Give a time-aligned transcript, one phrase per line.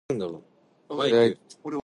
[0.01, 0.01] ブレーキ踏んでも大好きだから
[1.71, 1.77] さ